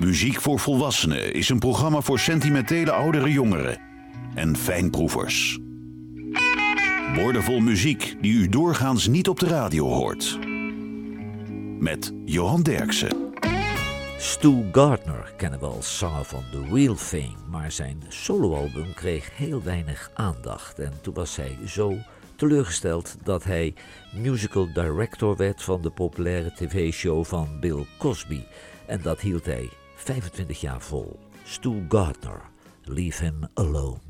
Muziek 0.00 0.40
voor 0.40 0.58
Volwassenen 0.58 1.32
is 1.32 1.48
een 1.48 1.58
programma 1.58 2.00
voor 2.00 2.18
sentimentele 2.18 2.92
oudere 2.92 3.32
jongeren 3.32 3.80
en 4.34 4.56
fijnproevers. 4.56 5.58
Woordenvol 7.14 7.60
muziek 7.60 8.16
die 8.20 8.32
u 8.32 8.48
doorgaans 8.48 9.06
niet 9.06 9.28
op 9.28 9.38
de 9.38 9.46
radio 9.46 9.86
hoort. 9.86 10.38
Met 11.78 12.12
Johan 12.24 12.62
Derksen. 12.62 13.32
Stu 14.18 14.68
Gardner 14.72 15.32
kennen 15.36 15.60
we 15.60 15.66
als 15.66 15.98
zanger 15.98 16.24
van 16.24 16.42
The 16.50 16.64
Real 16.72 16.96
Thing, 17.10 17.36
maar 17.50 17.72
zijn 17.72 18.02
soloalbum 18.08 18.94
kreeg 18.94 19.36
heel 19.36 19.62
weinig 19.62 20.10
aandacht. 20.14 20.78
En 20.78 20.92
toen 21.02 21.14
was 21.14 21.36
hij 21.36 21.58
zo 21.66 21.96
teleurgesteld 22.36 23.16
dat 23.24 23.44
hij 23.44 23.74
musical 24.14 24.72
director 24.72 25.36
werd 25.36 25.62
van 25.62 25.82
de 25.82 25.90
populaire 25.90 26.52
tv-show 26.52 27.24
van 27.24 27.48
Bill 27.60 27.86
Cosby. 27.98 28.40
En 28.86 29.00
dat 29.02 29.20
hield 29.20 29.44
hij 29.44 29.68
25 30.00 30.60
jaar 30.60 30.80
vol. 30.80 31.18
Stu 31.44 31.86
Gardner, 31.88 32.40
Leave 32.84 33.24
Him 33.24 33.48
Alone. 33.54 34.09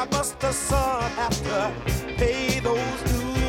Why 0.00 0.06
must 0.12 0.40
have 0.40 1.42
to 1.44 2.14
pay 2.16 2.58
those 2.60 3.02
dues? 3.02 3.39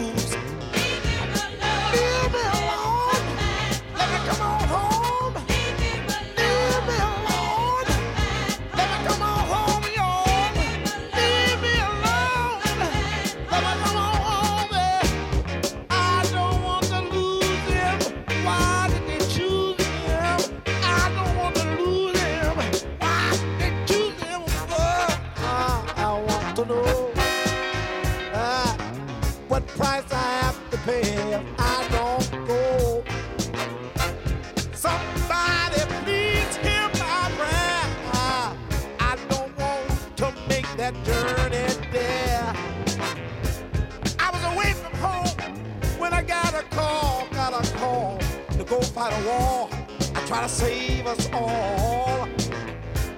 Have 30.86 30.96
if 30.96 31.44
I 31.60 31.88
don't 31.92 32.48
go. 32.48 33.04
Somebody 34.74 35.82
please 36.04 36.56
hear 36.58 36.90
my. 37.00 38.56
I 39.00 39.18
don't 39.30 39.58
want 39.60 40.18
to 40.18 40.34
make 40.50 40.68
that 40.78 40.94
journey 41.04 41.68
there. 41.92 42.54
I 44.20 44.32
was 44.32 44.44
away 44.54 44.74
from 44.74 44.94
home 44.96 45.38
when 46.00 46.14
I 46.14 46.24
got 46.24 46.54
a 46.54 46.64
call, 46.76 47.28
got 47.32 47.54
a 47.54 47.74
call 47.78 48.18
to 48.58 48.64
go 48.64 48.82
fight 48.82 49.14
a 49.14 49.26
war. 49.26 49.70
I 50.16 50.26
try 50.26 50.42
to 50.42 50.50
save 50.50 51.06
us 51.06 51.30
all. 51.32 52.28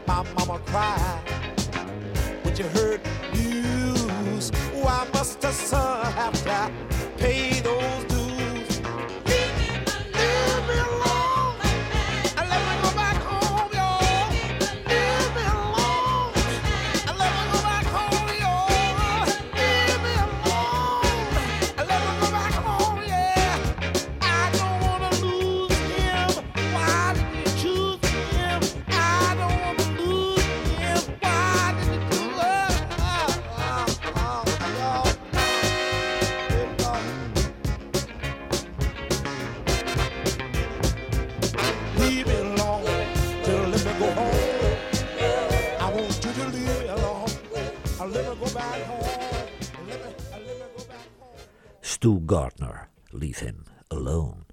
My 0.06 0.24
mama 0.38 0.60
cried 0.66 1.22
when 2.44 2.56
you 2.58 2.66
heard 2.66 3.02
news. 3.34 4.52
Why 4.74 5.08
must 5.14 5.40
the 5.40 5.52
son 5.52 6.06
have 6.14 6.93
pay 7.24 7.62
those 7.62 7.83
Stu 51.80 52.24
Gardner, 52.26 52.90
Leave 53.12 53.46
Him 53.46 53.64
Alone. 53.88 54.46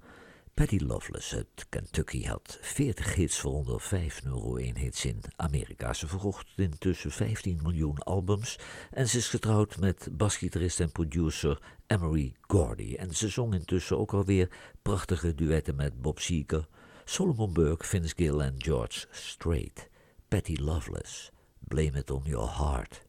Patty 0.53 0.79
Loveless 0.79 1.35
uit 1.35 1.65
Kentucky 1.69 2.23
had 2.23 2.57
40 2.61 3.15
hits 3.15 3.39
voor 3.39 3.51
onder 3.51 3.81
5 3.81 4.23
nummer 4.23 4.57
1 4.57 4.77
hits 4.77 5.05
in 5.05 5.21
Amerika. 5.35 5.93
Ze 5.93 6.07
verkocht 6.07 6.47
intussen 6.55 7.11
15 7.11 7.59
miljoen 7.63 7.97
albums 7.97 8.59
en 8.91 9.09
ze 9.09 9.17
is 9.17 9.27
getrouwd 9.27 9.77
met 9.77 10.07
basgitarist 10.11 10.79
en 10.79 10.91
producer 10.91 11.59
Emery 11.87 12.35
Gordy. 12.41 12.95
En 12.95 13.15
ze 13.15 13.29
zong 13.29 13.53
intussen 13.53 13.97
ook 13.97 14.13
alweer 14.13 14.49
prachtige 14.81 15.35
duetten 15.35 15.75
met 15.75 16.01
Bob 16.01 16.19
Seger, 16.19 16.67
Solomon 17.05 17.53
Burke, 17.53 17.85
Vince 17.85 18.13
Gill 18.15 18.39
en 18.39 18.55
George 18.57 19.05
Strait. 19.11 19.89
Patty 20.27 20.55
Loveless, 20.59 21.31
Blame 21.59 21.99
It 21.99 22.11
On 22.11 22.21
Your 22.23 22.57
Heart. 22.57 23.01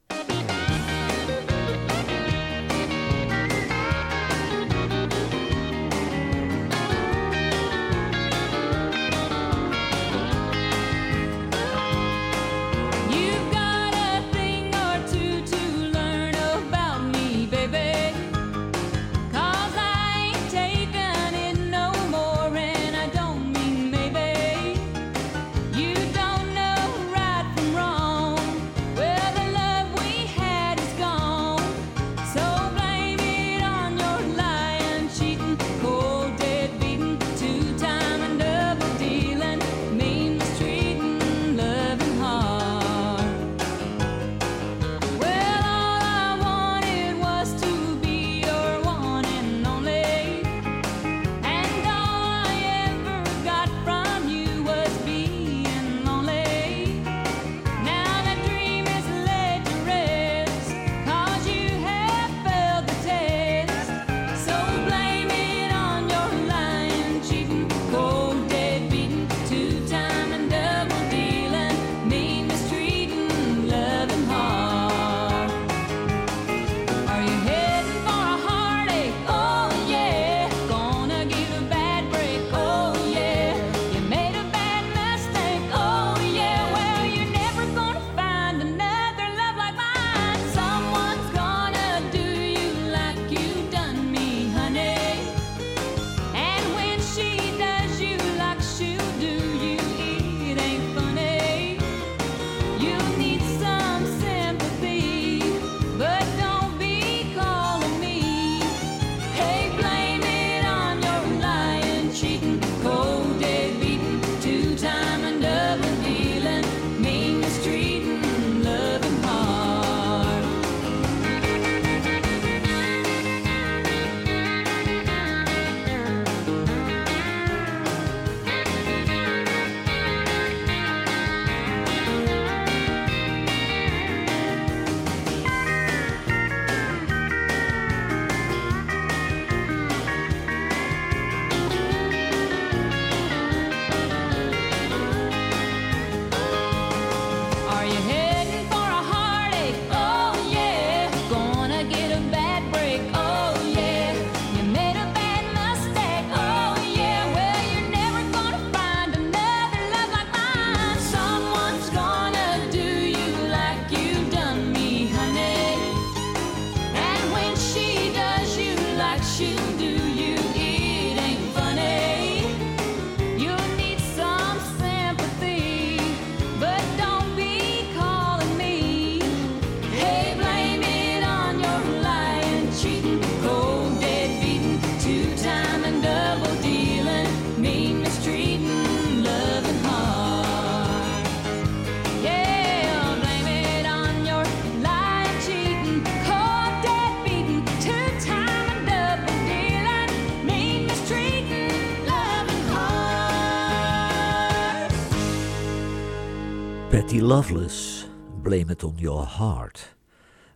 Loveless, 207.33 208.07
Blame 208.43 208.73
It 208.73 208.85
On 208.85 208.95
Your 208.97 209.27
Heart. 209.27 209.97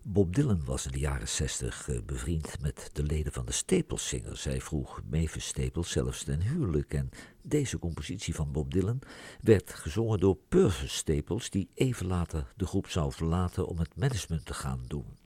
Bob 0.03 0.35
Dylan 0.35 0.65
was 0.65 0.87
in 0.87 0.93
de 0.93 0.99
jaren 0.99 1.29
60 1.29 1.89
eh, 1.89 1.99
bevriend 2.07 2.61
met 2.61 2.91
de 2.93 3.03
leden 3.03 3.33
van 3.33 3.47
de 3.47 3.53
Staples 3.53 4.09
Singers. 4.09 4.47
Vroeg 4.59 5.01
Mavis 5.11 5.47
Staples 5.47 5.91
zelfs 5.91 6.25
ten 6.25 6.41
huwelijk 6.41 6.95
en 6.95 7.11
deze 7.43 7.79
compositie 7.79 8.35
van 8.35 8.53
Bob 8.53 8.73
Dylan 8.73 8.99
werd 9.41 9.75
gezongen 9.75 10.21
door 10.21 10.37
Purvis 10.49 10.97
Staples 10.97 11.51
die 11.51 11.69
even 11.75 12.07
later 12.07 12.53
de 12.57 12.67
groep 12.67 12.89
zou 12.89 13.13
verlaten 13.13 13.67
om 13.67 13.79
het 13.79 13.97
management 13.97 14.47
te 14.47 14.55
gaan 14.55 14.85
doen. 14.87 15.17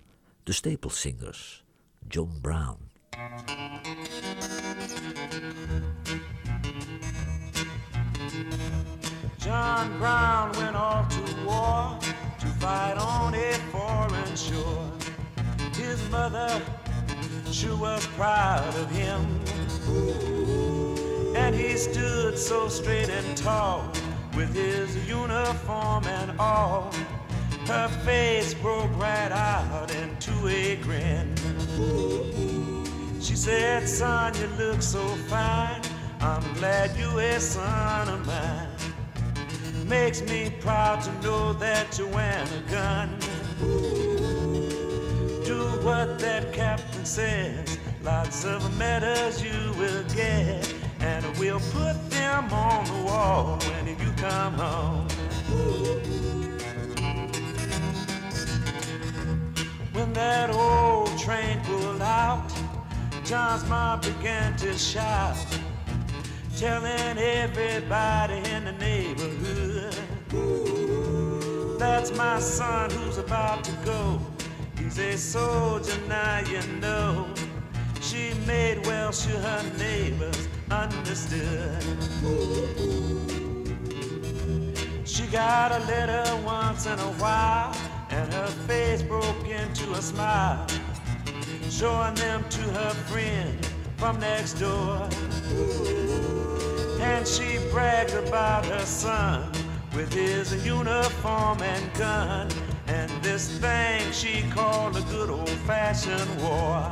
De 0.43 0.53
Staples 0.53 1.01
Singers, 1.01 1.65
John 2.09 2.39
Brown. 2.41 2.79
John 9.51 9.99
Brown 9.99 10.53
went 10.53 10.77
off 10.77 11.09
to 11.09 11.45
war 11.45 11.99
to 12.39 12.47
fight 12.61 12.97
on 12.97 13.35
a 13.35 13.53
foreign 13.73 14.37
shore. 14.37 14.93
His 15.75 16.09
mother 16.09 16.63
sure 17.51 17.77
was 17.77 18.07
proud 18.15 18.73
of 18.77 18.89
him. 18.93 19.21
And 21.35 21.53
he 21.53 21.77
stood 21.77 22.39
so 22.39 22.69
straight 22.69 23.09
and 23.09 23.37
tall 23.37 23.91
with 24.37 24.55
his 24.55 24.95
uniform 25.09 26.05
and 26.05 26.39
all. 26.39 26.93
Her 27.67 27.89
face 28.05 28.55
broke 28.55 28.97
right 29.01 29.33
out 29.33 29.93
into 29.97 30.47
a 30.47 30.77
grin. 30.77 31.35
She 33.21 33.35
said, 33.35 33.89
Son, 33.89 34.33
you 34.37 34.47
look 34.65 34.81
so 34.81 35.05
fine. 35.27 35.83
I'm 36.21 36.55
glad 36.55 36.97
you 36.97 37.19
are 37.19 37.23
a 37.23 37.41
son 37.41 38.09
of 38.11 38.25
mine. 38.25 38.70
Makes 39.91 40.23
me 40.23 40.53
proud 40.61 41.03
to 41.03 41.13
know 41.21 41.53
that 41.55 41.99
you 41.99 42.07
wear 42.07 42.45
a 42.45 42.71
gun. 42.71 43.19
Do 45.45 45.59
what 45.83 46.17
that 46.21 46.53
captain 46.53 47.05
says. 47.05 47.77
Lots 48.01 48.45
of 48.45 48.79
medals 48.79 49.43
you 49.43 49.75
will 49.77 50.05
get. 50.15 50.73
And 51.01 51.27
we'll 51.39 51.59
put 51.73 52.09
them 52.09 52.53
on 52.53 52.85
the 52.85 53.05
wall 53.05 53.59
when 53.59 53.89
you 53.89 54.13
come 54.17 54.55
home. 54.55 55.09
When 59.93 60.13
that 60.13 60.51
old 60.51 61.19
train 61.19 61.61
pulled 61.65 62.01
out, 62.01 62.49
John's 63.25 63.69
mom 63.69 64.03
began 64.03 64.57
to 64.59 64.73
shout, 64.79 65.37
telling 66.57 67.19
everybody 67.19 68.39
in 68.51 68.67
the 68.67 68.73
neighborhood, 68.73 69.70
That's 70.31 72.17
my 72.17 72.39
son 72.39 72.89
who's 72.91 73.19
about 73.19 73.65
to 73.65 73.73
go. 73.85 74.21
He's 74.79 74.97
a 74.99 75.19
soldier 75.19 75.99
now, 76.09 76.41
you 76.41 76.63
know. 76.81 77.27
She 78.01 78.33
made 78.47 78.87
well 78.87 79.11
sure 79.11 79.39
her 79.39 79.63
neighbors 79.77 80.49
understood. 80.71 81.83
She 85.05 85.27
got 85.27 85.73
a 85.73 85.81
letter 85.87 86.25
once 86.45 86.87
in 86.87 86.99
a 86.99 87.13
while, 87.19 87.77
and 88.11 88.33
her 88.33 88.47
face 88.69 89.03
broke 89.03 89.49
into 89.49 89.91
a 89.95 90.03
smile, 90.03 90.65
showing 91.69 92.15
them 92.15 92.45
to 92.51 92.63
her 92.79 92.91
friend 93.11 93.67
from 93.97 94.21
next 94.21 94.55
door. 94.55 95.09
And 97.01 97.27
she 97.27 97.59
bragged 97.73 98.15
about 98.15 98.65
her 98.67 98.87
son 98.87 99.60
with 99.95 100.13
his 100.13 100.65
uniform 100.65 101.61
and 101.63 101.95
gun, 101.95 102.49
and 102.87 103.11
this 103.23 103.59
thing 103.59 104.11
she 104.13 104.43
called 104.51 104.97
a 104.97 105.03
good 105.03 105.31
old 105.31 105.49
fashioned 105.67 106.31
war. 106.41 106.91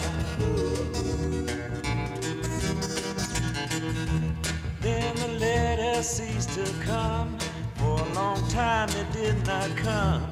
Then 4.81 5.15
the 5.17 5.39
letters 5.39 6.07
ceased 6.07 6.51
to 6.55 6.65
come. 6.85 7.37
For 7.75 8.01
a 8.01 8.15
long 8.15 8.47
time 8.49 8.89
they 8.89 9.07
did 9.13 9.47
not 9.47 9.69
come. 9.77 10.27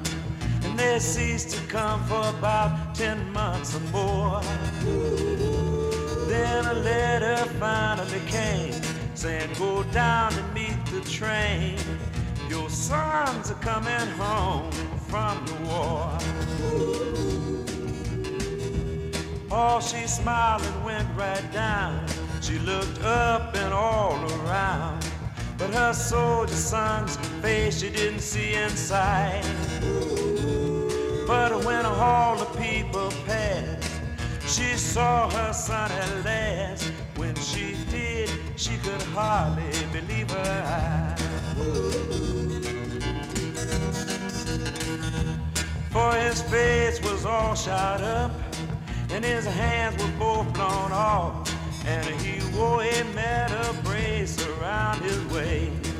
And 0.63 0.77
they 0.77 0.99
ceased 0.99 1.51
to 1.51 1.61
come 1.67 2.03
for 2.05 2.27
about 2.37 2.93
ten 2.95 3.31
months 3.31 3.75
or 3.75 3.79
more. 3.91 4.41
Then 6.27 6.65
a 6.65 6.73
letter 6.73 7.37
finally 7.59 8.21
came 8.27 8.73
saying, 9.15 9.49
Go 9.57 9.83
down 9.91 10.33
and 10.33 10.53
meet 10.53 10.77
the 10.87 11.01
train. 11.09 11.77
Your 12.49 12.69
sons 12.69 13.51
are 13.51 13.55
coming 13.55 14.07
home 14.17 14.71
from 15.09 15.45
the 15.45 15.53
war. 15.69 16.17
Oh, 19.51 19.81
she 19.81 20.07
smiled 20.07 20.61
and 20.61 20.85
went 20.85 21.07
right 21.17 21.51
down. 21.51 22.05
She 22.41 22.57
looked 22.59 23.03
up 23.03 23.55
and 23.55 23.73
all 23.73 24.15
around. 24.39 25.05
But 25.57 25.73
her 25.73 25.93
soldier 25.93 26.53
son's 26.53 27.17
face 27.41 27.81
she 27.81 27.89
didn't 27.89 28.21
see 28.21 28.53
inside. 28.53 29.43
But 31.27 31.65
when 31.65 31.85
all 31.85 32.37
the 32.37 32.45
people 32.57 33.11
passed, 33.25 33.91
she 34.47 34.77
saw 34.77 35.29
her 35.29 35.51
son 35.51 35.91
at 35.91 36.23
last. 36.23 36.91
When 37.17 37.35
she 37.35 37.75
did, 37.91 38.29
she 38.55 38.77
could 38.77 39.01
hardly 39.13 39.71
believe 39.91 40.31
her 40.31 41.15
eyes. 41.17 42.16
For 45.97 46.13
his 46.13 46.43
face 46.43 47.01
was 47.01 47.25
all 47.25 47.55
shot 47.55 48.01
up, 48.01 48.31
and 49.09 49.25
his 49.25 49.45
hands 49.45 49.99
were 49.99 50.11
both 50.19 50.53
blown 50.53 50.91
off. 50.91 51.51
And 51.87 52.05
he 52.21 52.35
wore 52.55 52.83
a 52.83 53.03
metal 53.15 53.73
brace 53.81 54.37
around 54.47 55.01
his 55.01 55.19
waist. 55.33 55.91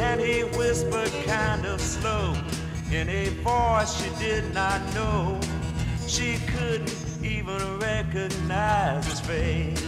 And 0.00 0.22
he 0.22 0.40
whispered 0.56 1.12
kind 1.26 1.66
of 1.66 1.82
slow 1.82 2.34
in 2.90 3.10
a 3.10 3.28
voice 3.44 3.92
she 4.00 4.08
did 4.18 4.54
not 4.54 4.80
know. 4.94 5.38
She 6.06 6.38
couldn't 6.46 6.96
even 7.22 7.78
recognize 7.78 9.04
his 9.06 9.20
face. 9.20 9.86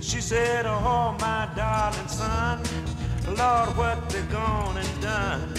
She 0.00 0.20
said, 0.20 0.66
Oh, 0.66 1.16
my 1.20 1.48
darling 1.54 2.08
son, 2.08 2.64
Lord, 3.36 3.76
what 3.76 4.10
they 4.10 4.22
gone 4.22 4.76
and 4.76 5.00
done? 5.00 5.54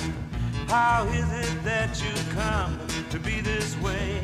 How 0.68 1.06
is 1.08 1.32
it 1.32 1.64
that 1.64 2.02
you 2.04 2.12
come 2.34 2.78
to 3.10 3.20
be 3.20 3.40
this 3.40 3.78
way? 3.78 4.20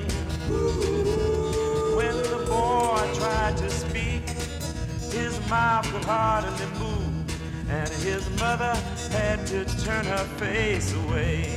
When 1.95 2.15
the 2.17 2.45
boy 2.47 3.09
tried 3.15 3.55
to 3.57 3.69
speak, 3.69 4.27
his 5.11 5.39
mouth 5.49 5.89
could 5.91 6.03
hardly 6.03 6.65
move, 6.77 7.69
and 7.69 7.89
his 7.89 8.29
mother 8.39 8.75
had 9.11 9.47
to 9.47 9.65
turn 9.83 10.05
her 10.05 10.25
face 10.37 10.93
away. 10.93 11.55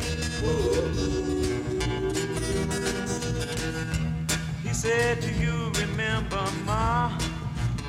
He 4.62 4.72
said, 4.72 5.20
Do 5.20 5.32
you 5.34 5.72
remember, 5.80 6.42
Ma, 6.64 7.18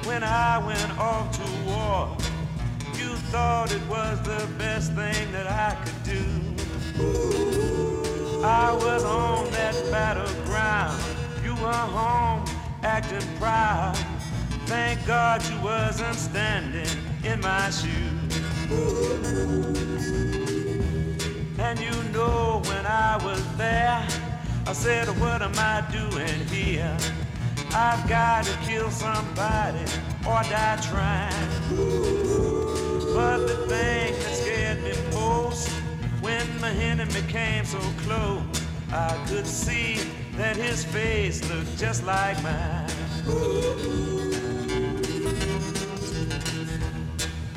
when 0.05 0.23
I 0.23 0.57
went 0.65 0.97
off 0.97 1.31
to 1.37 1.69
war? 1.69 2.17
Thought 3.31 3.71
it 3.71 3.87
was 3.87 4.21
the 4.23 4.45
best 4.57 4.91
thing 4.91 5.31
that 5.31 5.47
I 5.47 5.77
could 5.85 6.03
do. 6.03 6.21
I 8.43 8.73
was 8.73 9.05
on 9.05 9.49
that 9.51 9.73
battleground. 9.89 11.01
You 11.41 11.55
were 11.55 11.71
home 11.71 12.43
acting 12.83 13.25
proud. 13.37 13.95
Thank 14.65 15.07
God 15.07 15.41
you 15.49 15.57
wasn't 15.61 16.15
standing 16.15 16.89
in 17.23 17.39
my 17.39 17.69
shoes. 17.69 18.35
And 21.57 21.79
you 21.79 22.03
know 22.11 22.61
when 22.65 22.85
I 22.85 23.17
was 23.23 23.41
there, 23.55 24.05
I 24.67 24.73
said, 24.73 25.07
What 25.21 25.41
am 25.41 25.53
I 25.55 25.87
doing 25.89 26.45
here? 26.47 26.97
I've 27.73 28.09
got 28.09 28.43
to 28.43 28.57
kill 28.67 28.91
somebody 28.91 29.85
or 30.27 30.43
die 30.43 30.79
trying. 30.81 32.50
But 33.13 33.39
the 33.45 33.55
thing 33.67 34.13
that 34.13 34.35
scared 34.35 34.83
me 34.83 34.93
most 35.11 35.69
when 36.21 36.47
my 36.61 36.71
enemy 36.71 37.21
came 37.27 37.65
so 37.65 37.79
close, 38.03 38.41
I 38.91 39.21
could 39.27 39.45
see 39.45 39.99
that 40.37 40.55
his 40.55 40.85
face 40.85 41.43
looked 41.49 41.77
just 41.77 42.05
like 42.05 42.41
mine. 42.41 42.87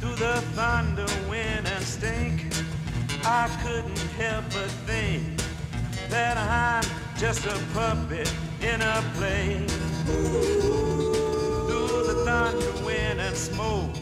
Through 0.00 0.16
the 0.16 0.42
thunder, 0.56 1.06
wind, 1.28 1.68
and 1.68 1.84
stink, 1.84 2.52
I 3.24 3.48
couldn't 3.62 3.98
help 4.18 4.44
but 4.46 4.70
think 4.86 5.40
that 6.10 6.36
I'm 6.36 6.84
just 7.16 7.46
a 7.46 7.58
puppet 7.72 8.32
in 8.60 8.82
a 8.82 9.04
play. 9.14 9.64
Through 11.68 12.06
the 12.08 12.22
thunder, 12.24 12.84
wind, 12.84 13.20
and 13.20 13.36
smoke, 13.36 13.94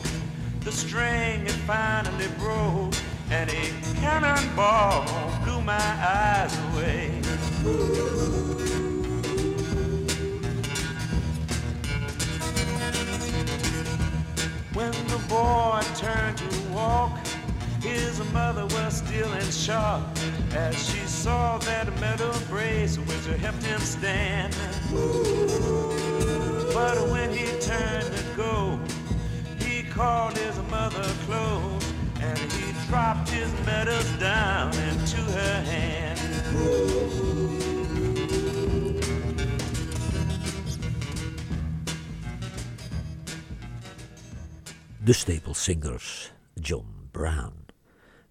The 0.65 0.71
string 0.71 1.47
had 1.47 1.51
finally 1.67 2.29
broke, 2.39 2.95
and 3.31 3.51
a 3.51 3.73
cannonball 4.01 5.05
blew 5.45 5.61
my 5.61 5.75
eyes 5.75 6.57
away. 6.71 7.11
When 14.73 14.93
the 15.09 15.21
boy 15.29 15.83
turned 15.97 16.39
to 16.39 16.69
walk, 16.73 17.19
his 17.81 18.21
mother 18.33 18.65
was 18.67 18.99
still 18.99 19.33
in 19.33 19.51
shock 19.51 20.03
as 20.55 20.75
she 20.89 21.01
saw 21.07 21.59
that 21.59 21.93
metal 22.01 22.33
brace 22.49 22.99
which 22.99 23.41
helped 23.41 23.65
him 23.65 23.81
stand. 23.81 24.55
But 26.73 26.97
when 27.11 27.31
he 27.31 27.47
turned 27.61 28.15
to 28.17 28.25
go, 28.37 28.79
he 29.59 29.83
called 29.83 30.32
his 30.93 31.29
mother 31.29 31.87
and 32.21 32.39
he 32.39 32.73
dropped 32.89 33.29
his 33.29 33.53
medals 33.67 34.11
down 34.19 34.73
into 34.75 35.17
her 35.17 35.63
hand. 35.65 36.19
De 45.05 45.13
Staple 45.13 45.55
Singers, 45.55 46.31
John 46.61 47.09
Brown. 47.13 47.62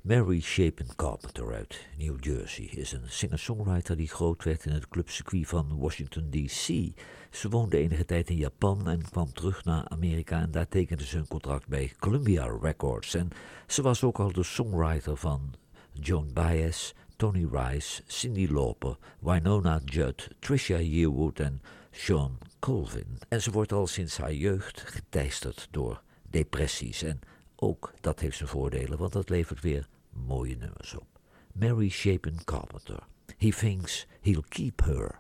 Mary 0.02 0.42
Shapen 0.42 0.96
Carpenter 0.96 1.54
uit 1.54 1.88
New 1.98 2.24
Jersey 2.24 2.66
is 2.66 2.92
een 2.92 3.10
singer-songwriter 3.10 3.98
die 3.98 4.08
groot 4.08 4.44
werd 4.44 4.66
in 4.66 4.72
het 4.72 4.88
clubcircuit 4.88 5.48
van 5.48 5.78
Washington 5.78 6.30
D.C. 6.30 6.92
Ze 7.32 7.50
woonde 7.50 7.78
enige 7.78 8.06
tijd 8.06 8.30
in 8.30 8.36
Japan 8.36 8.88
en 8.90 9.10
kwam 9.10 9.34
terug 9.34 9.64
naar 9.64 9.88
Amerika 9.88 10.42
en 10.42 10.52
daar 10.52 10.68
tekende 10.68 11.06
ze 11.06 11.18
een 11.18 11.28
contract 11.28 11.68
bij 11.68 11.94
Columbia 12.00 12.58
Records. 12.62 13.16
En 13.16 13.30
ze 13.68 13.82
was 13.82 14.04
ook 14.04 14.20
al 14.20 14.32
de 14.32 14.44
songwriter 14.44 15.18
van 15.18 15.54
Joan 15.92 16.34
Baez, 16.34 16.94
Tony 17.16 17.48
Rice, 17.52 18.02
Cindy 18.08 18.48
Lauper, 18.52 18.98
Winona 19.20 19.82
Judd, 19.86 20.30
Trisha 20.40 20.80
Yearwood 20.80 21.40
en 21.40 21.62
Sean 21.92 22.38
Colvin. 22.60 23.20
En 23.28 23.42
ze 23.42 23.52
wordt 23.52 23.72
al 23.72 23.88
sinds 23.88 24.18
haar 24.18 24.34
jeugd 24.34 24.82
geteisterd 24.82 25.68
door 25.72 26.02
depressies. 26.30 27.04
En 27.04 27.20
ook 27.64 27.94
dat 28.02 28.20
heeft 28.20 28.38
zijn 28.38 28.50
voordelen, 28.50 28.98
want 28.98 29.14
dat 29.14 29.30
levert 29.30 29.62
weer 29.62 29.88
mooie 30.10 30.56
nummers 30.56 30.96
op. 30.96 31.08
Mary 31.54 31.90
Shapen 31.90 32.44
Carpenter. 32.44 33.00
He 33.38 33.50
thinks 33.50 34.08
he'll 34.22 34.44
keep 34.50 34.82
her. 34.86 35.20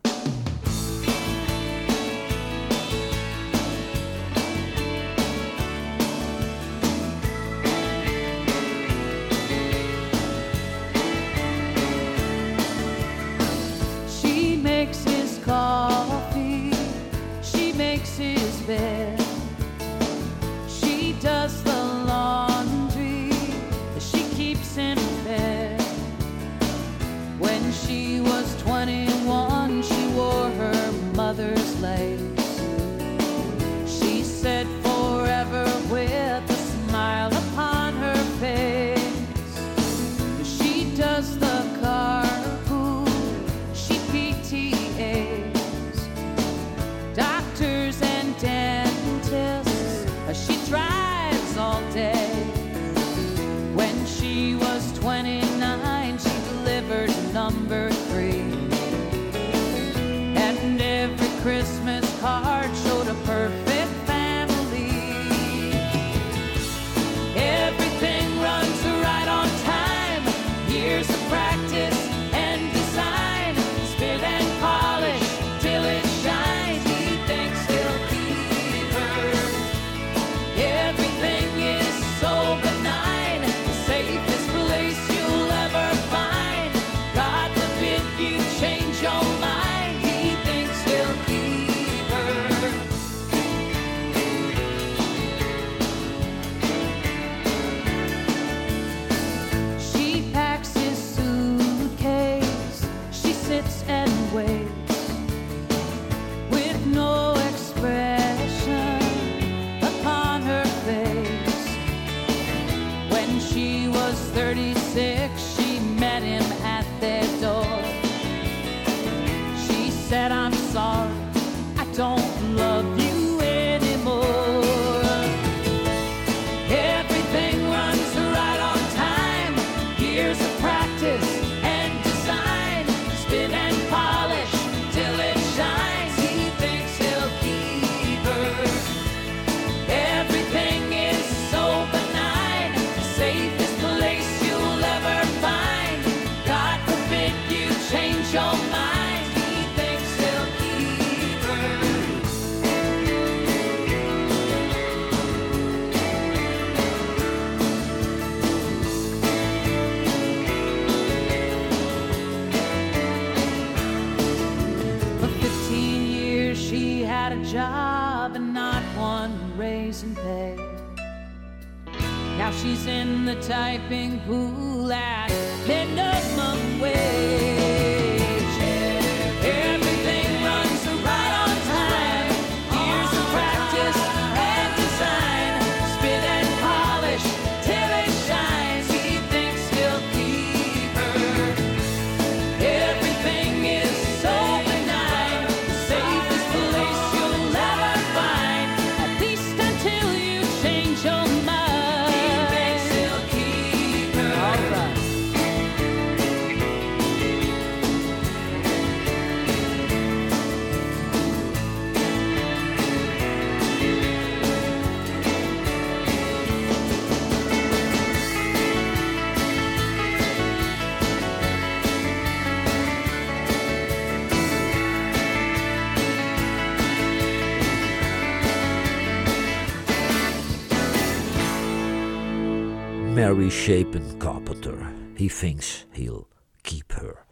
Mary 233.31 233.49
Shapen 233.49 234.17
Carpenter. 234.17 234.93
He 235.15 235.29
thinks 235.29 235.85
he'll 235.91 236.27
keep 236.63 236.91
her. 236.91 237.25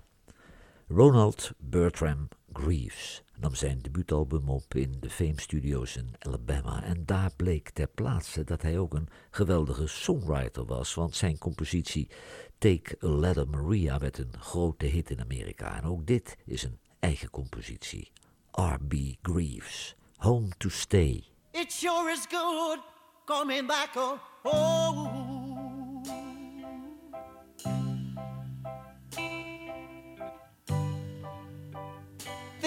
Ronald 0.88 1.52
Bertram 1.60 2.30
Greaves 2.54 3.22
nam 3.38 3.56
zijn 3.56 3.80
debuutalbum 3.82 4.50
op 4.50 4.76
in 4.76 4.96
de 5.00 5.10
Fame 5.10 5.42
Studios 5.42 5.98
in 5.98 6.16
Alabama 6.20 6.84
en 6.84 7.06
daar 7.06 7.32
bleek 7.36 7.70
ter 7.70 7.88
plaatse 7.88 8.44
dat 8.44 8.62
hij 8.62 8.80
ook 8.80 8.94
een 8.94 9.10
geweldige 9.32 9.88
songwriter 9.88 10.66
was, 10.66 10.94
want 10.94 11.16
zijn 11.16 11.38
compositie 11.38 12.10
Take 12.58 12.98
a 13.04 13.08
Letter 13.08 13.48
Maria 13.48 13.98
werd 13.98 14.18
een 14.18 14.34
grote 14.40 14.86
hit 14.86 15.10
in 15.10 15.22
Amerika 15.22 15.78
en 15.78 15.84
ook 15.84 16.06
dit 16.06 16.38
is 16.46 16.64
een 16.64 16.80
eigen 17.00 17.30
compositie. 17.30 18.12
R.B. 18.52 18.94
Greaves, 19.22 19.96
Home 20.16 20.48
to 20.58 20.70
Stay. 20.70 21.24
It 21.52 21.72
sure 21.72 22.12
is 22.12 22.26
good 22.30 22.80
coming 23.26 23.68
back 23.68 24.20
home. 24.44 25.29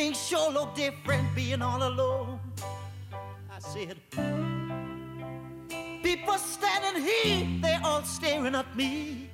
Things 0.02 0.26
sure 0.26 0.50
look 0.50 0.74
different 0.74 1.32
being 1.32 1.62
all 1.62 1.80
alone. 1.80 2.40
I 3.48 3.60
said, 3.60 3.96
people 6.02 6.38
standing 6.38 7.04
here, 7.04 7.46
they 7.62 7.78
all 7.84 8.02
staring 8.02 8.56
at 8.56 8.66
me. 8.76 9.30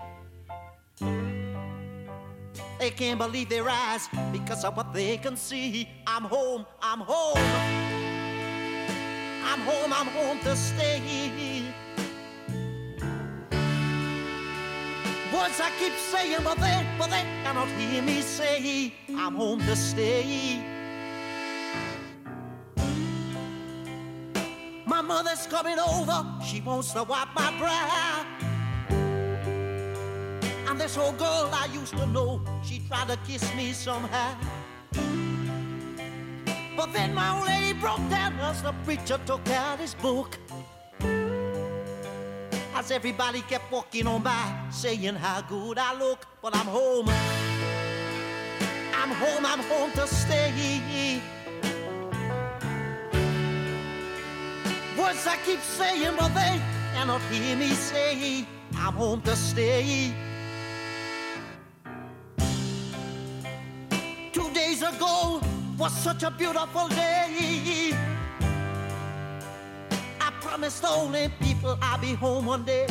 They 2.79 2.91
can't 2.91 3.19
believe 3.19 3.49
their 3.49 3.67
eyes 3.67 4.11
because 4.31 4.63
of 4.63 4.77
what 4.77 4.93
they 4.93 5.17
can 5.17 5.39
see. 5.39 5.89
I'm 6.07 6.25
home, 6.25 6.67
I'm 6.83 7.01
home. 7.01 7.39
I'm 9.51 9.61
home, 9.61 9.91
I'm 9.91 10.09
home 10.09 10.39
to 10.41 10.55
stay. 10.55 11.68
Words 15.39 15.61
I 15.61 15.71
keep 15.79 15.93
saying, 15.95 16.43
but 16.43 16.59
they, 16.59 16.85
but 16.99 17.11
they 17.11 17.23
cannot 17.45 17.69
hear 17.79 18.03
me 18.03 18.23
say, 18.23 18.93
I'm 19.09 19.37
home 19.37 19.61
to 19.61 19.77
stay. 19.77 20.61
My 24.85 25.01
mother's 25.01 25.47
coming 25.47 25.79
over, 25.79 26.27
she 26.45 26.61
wants 26.61 26.93
to 26.95 27.05
wipe 27.05 27.29
my 27.37 27.57
brow. 27.57 28.27
And 30.67 30.81
this 30.81 30.99
old 30.99 31.19
girl 31.19 31.49
I 31.53 31.69
used 31.73 31.97
to 31.97 32.07
know, 32.07 32.43
she 32.65 32.81
tried 32.89 33.07
to 33.07 33.17
kiss 33.25 33.55
me 33.55 33.73
somehow. 33.73 34.35
But 36.77 36.93
then 36.93 37.15
my 37.15 37.39
old 37.39 37.47
lady 37.47 37.79
broke 37.79 38.09
down 38.11 38.41
as 38.41 38.61
the 38.63 38.73
preacher 38.85 39.21
took 39.25 39.49
out 39.51 39.79
his 39.79 39.95
book. 39.95 40.37
As 42.79 42.93
everybody 42.93 43.41
kept 43.41 43.73
walking 43.73 44.07
on 44.07 44.23
by, 44.23 44.55
saying 44.71 45.17
how 45.17 45.41
good 45.41 45.79
I 45.79 45.99
look. 45.99 46.25
But 46.41 46.55
I'm 46.55 46.67
home. 46.67 47.09
I'm 48.95 49.11
home, 49.11 49.45
I'm 49.45 49.59
home 49.59 49.91
to 49.97 50.07
stay. 50.07 51.21
Words 54.97 55.27
I 55.27 55.37
keep 55.45 55.59
saying, 55.59 56.15
but 56.17 56.29
they 56.29 56.63
cannot 56.95 57.21
hear 57.23 57.57
me 57.57 57.71
say, 57.71 58.47
I'm 58.77 58.93
home 58.93 59.23
to 59.23 59.35
stay. 59.35 60.15
Two 64.33 64.51
days 64.55 64.83
ago 64.83 65.41
was 65.77 65.93
such 65.93 66.23
a 66.23 66.31
beautiful 66.31 66.87
day. 66.87 68.08
Promised 70.49 70.81
the 70.81 71.31
people 71.43 71.79
I'd 71.83 72.01
be 72.01 72.15
home 72.15 72.47
one 72.47 72.65
day. 72.65 72.87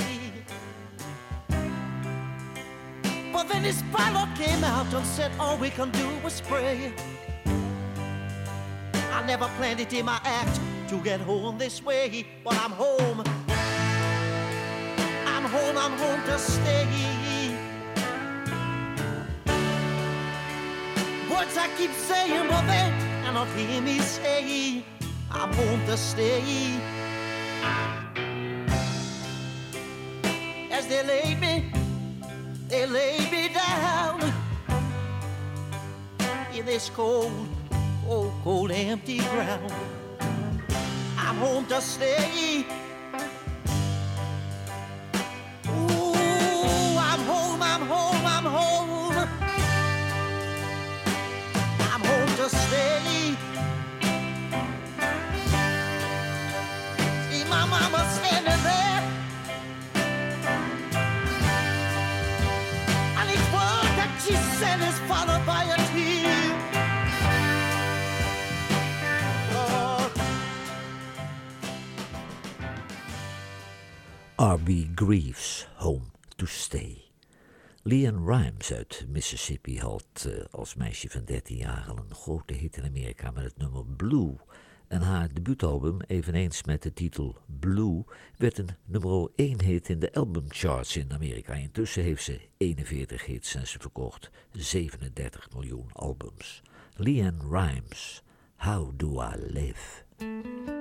But 3.34 3.50
then 3.50 3.64
this 3.64 3.82
pilot 3.92 4.30
came 4.38 4.64
out 4.64 4.94
and 4.94 5.04
said 5.04 5.32
all 5.40 5.58
we 5.58 5.72
can 5.72 5.90
do 5.90 6.08
is 6.24 6.40
pray. 6.42 6.94
I 9.12 9.26
never 9.26 9.48
planned 9.58 9.80
it 9.80 9.92
in 9.92 10.06
my 10.06 10.20
act 10.24 10.60
to 10.90 10.98
get 11.00 11.20
home 11.20 11.58
this 11.58 11.84
way, 11.84 12.28
but 12.44 12.54
I'm 12.64 12.72
home. 12.72 13.24
I'm 15.26 15.46
home, 15.56 15.78
I'm 15.80 15.98
home 15.98 16.22
to 16.28 16.38
stay. 16.38 16.86
Words 21.28 21.58
I 21.58 21.68
keep 21.76 21.92
saying, 21.92 22.48
but 22.50 22.62
they 22.68 22.94
cannot 23.24 23.48
hear 23.58 23.82
me 23.82 23.98
say, 23.98 24.86
I'm 25.32 25.52
home 25.54 25.84
to 25.88 25.98
stay. 25.98 26.97
As 30.72 30.88
they 30.88 31.04
laid 31.04 31.40
me, 31.40 31.72
they 32.68 32.86
laid 32.86 33.32
me 33.32 33.50
down 33.54 34.22
in 36.54 36.66
this 36.66 36.90
cold, 36.90 37.32
cold, 38.06 38.34
cold, 38.44 38.72
empty 38.72 39.20
ground. 39.20 39.74
I'm 41.18 41.36
home 41.38 41.66
to 41.68 41.82
stay. 41.82 42.66
Ooh, 45.68 46.98
I'm 46.98 47.22
home, 47.32 47.62
I'm 47.62 47.82
home, 47.82 48.26
I'm 48.26 48.46
home. 48.46 49.28
I'm 51.92 52.02
home 52.02 52.36
to 52.38 52.50
stay. 52.50 53.57
R.B. 74.38 74.70
Greaves, 74.96 75.68
Home 75.76 76.12
to 76.36 76.46
Stay. 76.46 77.12
Leanne 77.84 78.26
Rimes 78.26 78.74
uit 78.74 79.06
Mississippi 79.08 79.80
had 79.80 80.28
eh, 80.28 80.46
als 80.52 80.76
meisje 80.76 81.10
van 81.10 81.26
13 81.26 81.58
jaar 81.58 81.86
al 81.90 81.98
een 81.98 82.16
grote 82.16 82.54
hit 82.54 82.78
in 82.78 82.84
Amerika 82.84 83.32
met 83.32 83.44
het 83.44 83.58
nummer 83.58 83.86
Blue. 83.86 84.36
En 84.88 85.02
haar 85.02 85.34
debuutalbum, 85.34 86.02
eveneens 86.02 86.64
met 86.64 86.84
de 86.84 86.94
titel 86.94 87.38
Blue, 87.60 88.04
werd 88.38 88.58
een 88.58 88.70
nummer 88.86 89.30
1 89.36 89.62
hit 89.64 89.90
in 89.90 90.00
de 90.00 90.14
albumcharts 90.14 90.98
in 90.98 91.14
Amerika. 91.14 91.54
Intussen 91.54 92.04
heeft 92.04 92.24
ze 92.24 92.40
41 92.58 93.26
hits 93.26 93.56
en 93.56 93.68
ze 93.68 93.80
verkocht 93.80 94.30
37 94.52 95.52
miljoen 95.54 95.90
albums. 95.94 96.62
Leanne 96.96 97.44
Rimes, 97.50 98.24
How 98.56 98.92
Do 98.98 99.22
I 99.22 99.36
Live? 99.36 100.77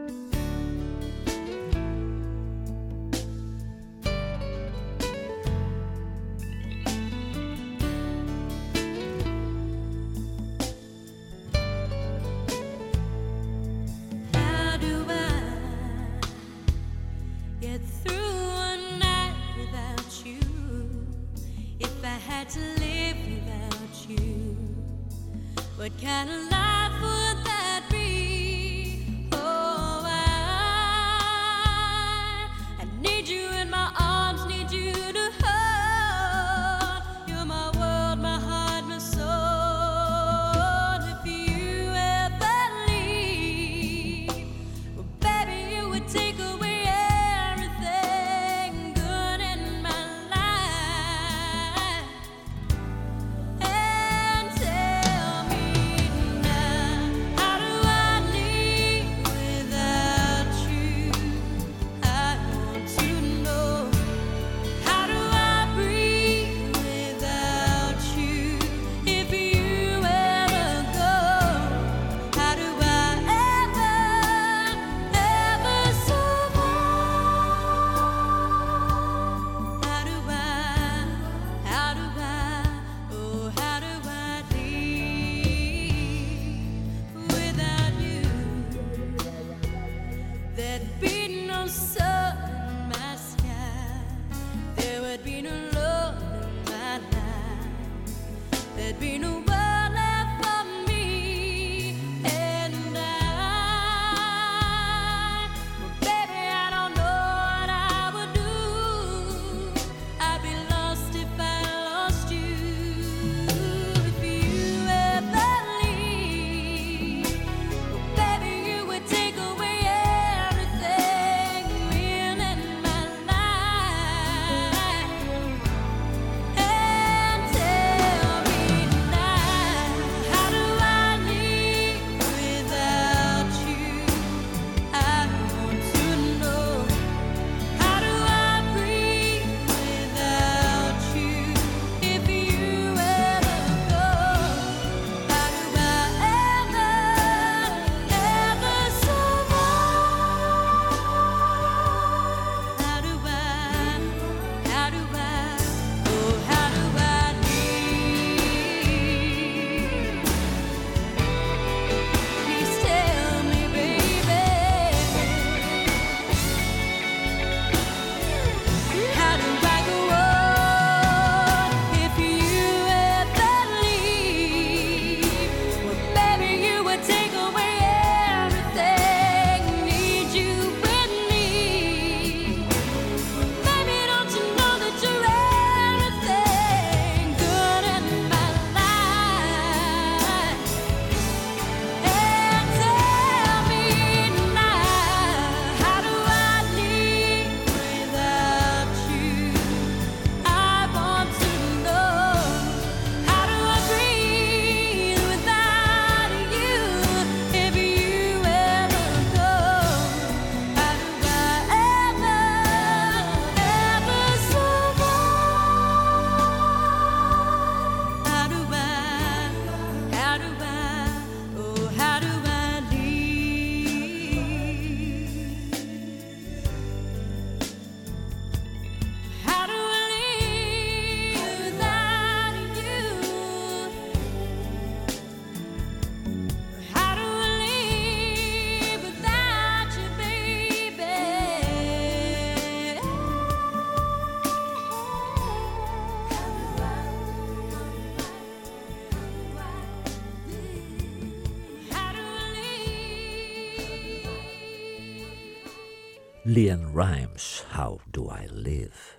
Leanne 256.49 256.93
Rimes, 256.95 257.65
How 257.73 257.99
Do 258.13 258.31
I 258.31 258.47
Live? 258.49 259.19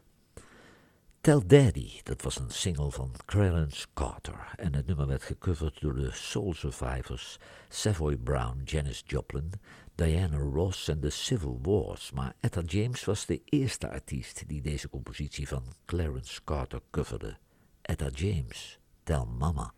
Tell 1.22 1.42
Daddy, 1.46 2.00
dat 2.04 2.22
was 2.22 2.40
een 2.40 2.50
single 2.50 2.92
van 2.92 3.12
Clarence 3.26 3.88
Carter 3.94 4.54
en 4.56 4.76
het 4.76 4.88
nummer 4.88 5.08
werd 5.08 5.24
gecoverd 5.24 5.82
door 5.82 5.96
de 5.96 6.12
Soul 6.12 6.54
Survivors, 6.54 7.38
Savoy 7.70 8.16
Brown, 8.16 8.62
Janis 8.66 9.04
Joplin, 9.06 9.52
Diana 9.96 10.38
Ross 10.38 10.88
en 10.88 11.00
de 11.00 11.10
Civil 11.10 11.60
Wars, 11.62 12.12
maar 12.12 12.36
Etta 12.40 12.62
James 12.62 13.06
was 13.06 13.26
de 13.26 13.42
eerste 13.46 13.90
artiest 13.90 14.48
die 14.48 14.62
deze 14.62 14.90
compositie 14.90 15.48
van 15.48 15.64
Clarence 15.86 16.44
Carter 16.44 16.82
coverde. 16.92 17.38
Etta 17.82 18.10
James, 18.10 18.80
Tell 19.04 19.26
Mama. 19.38 19.74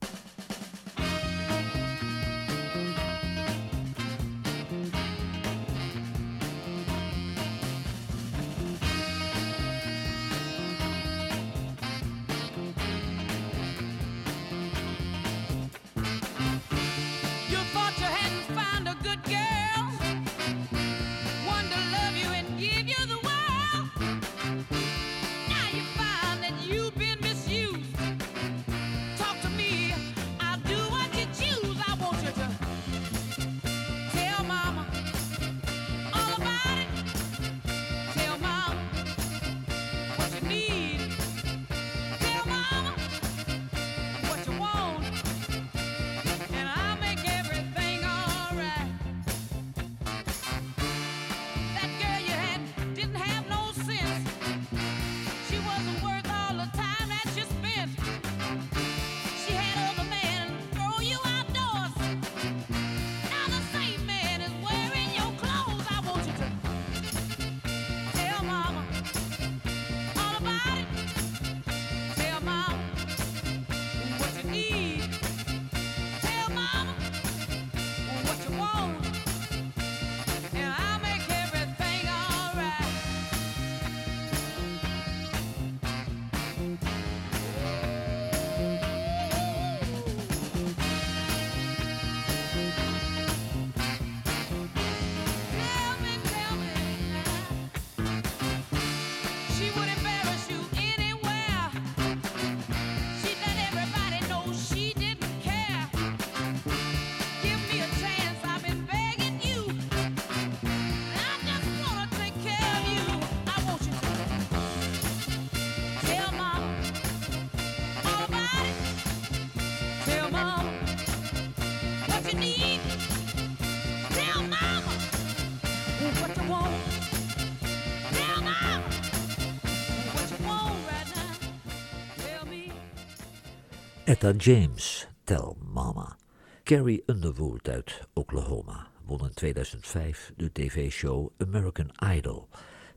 Etta 134.10 134.32
James, 134.32 135.08
Tell 135.24 135.56
Mama. 135.74 136.18
Carrie 136.64 137.04
Underwood 137.06 137.70
uit 137.70 138.08
Oklahoma 138.14 138.88
won 139.06 139.20
in 139.20 139.34
2005 139.34 140.34
de 140.38 140.52
tv-show 140.52 141.32
American 141.38 141.92
Idol. 142.16 142.48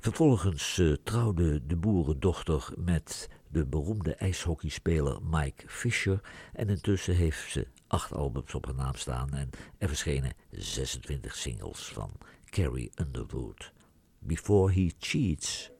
Vervolgens 0.00 0.78
eh, 0.78 0.92
trouwde 1.04 1.66
de 1.66 1.76
boerendochter 1.76 2.68
met 2.76 3.28
de 3.48 3.66
beroemde 3.66 4.14
ijshockeyspeler 4.14 5.18
Mike 5.22 5.64
Fisher 5.66 6.20
en 6.52 6.68
intussen 6.68 7.14
heeft 7.14 7.50
ze 7.50 7.66
acht 7.86 8.12
albums 8.12 8.54
op 8.54 8.64
haar 8.64 8.74
naam 8.74 8.94
staan 8.94 9.32
en 9.32 9.50
er 9.78 9.88
verschenen 9.88 10.32
26 10.50 11.34
singles 11.34 11.88
van 11.94 12.10
Carrie 12.44 12.92
Underwood. 13.00 13.72
Before 14.18 14.72
He 14.72 14.90
Cheats. 14.98 15.70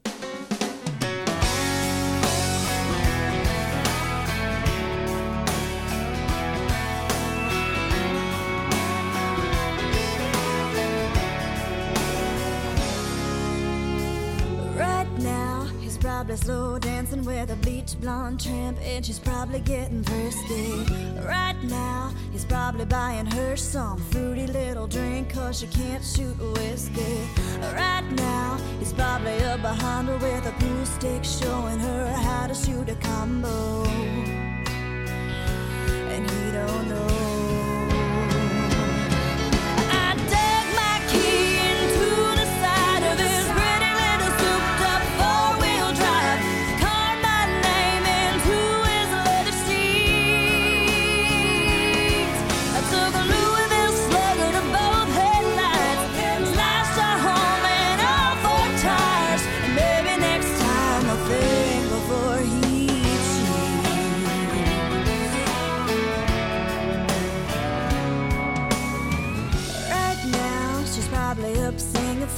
Probably 16.32 16.46
slow 16.46 16.78
dancing 16.78 17.24
with 17.24 17.50
a 17.50 17.56
bleach 17.56 18.00
blonde 18.00 18.40
tramp, 18.40 18.78
and 18.82 19.04
she's 19.04 19.18
probably 19.18 19.60
getting 19.60 20.02
frisky. 20.02 20.84
Right 21.26 21.56
now, 21.64 22.10
he's 22.32 22.44
probably 22.44 22.86
buying 22.86 23.26
her 23.26 23.56
some 23.56 23.98
fruity 23.98 24.46
little 24.46 24.86
drink, 24.86 25.34
cause 25.34 25.60
she 25.60 25.66
can't 25.66 26.02
shoot 26.02 26.36
whiskey. 26.38 27.28
Right 27.74 28.04
now, 28.12 28.58
he's 28.78 28.92
probably 28.92 29.42
up 29.44 29.60
behind 29.60 30.08
her 30.08 30.16
with 30.16 30.46
a 30.46 30.52
pool 30.58 30.86
stick, 30.86 31.24
showing 31.24 31.78
her 31.78 32.12
how 32.12 32.46
to 32.46 32.54
shoot 32.54 32.88
a 32.88 32.94
combo. 32.94 33.84
And 36.14 36.30
he 36.30 36.52
don't 36.52 36.88
know. 36.88 37.21